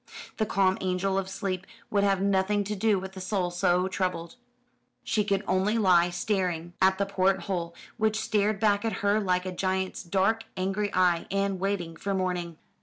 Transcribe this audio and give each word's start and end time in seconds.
The 0.37 0.47
calm 0.47 0.79
angel 0.81 1.15
of 1.19 1.29
sleep 1.29 1.67
would 1.91 2.03
have 2.03 2.23
nothing 2.23 2.63
to 2.63 2.75
do 2.75 2.97
with 2.97 3.15
a 3.17 3.21
soul 3.21 3.51
so 3.51 3.87
troubled. 3.87 4.35
She 5.03 5.23
could 5.23 5.43
only 5.47 5.77
lie 5.77 6.09
staring 6.09 6.73
at 6.81 6.97
the 6.97 7.05
port 7.05 7.41
hole, 7.41 7.75
which 7.97 8.19
stared 8.19 8.59
back 8.59 8.83
at 8.83 9.01
her 9.05 9.19
like 9.19 9.45
a 9.45 9.51
giant's 9.51 10.01
dark 10.01 10.45
angry 10.57 10.89
eye, 10.95 11.27
and 11.29 11.59
waiting 11.59 11.95
for 11.95 12.15
morning. 12.15 12.57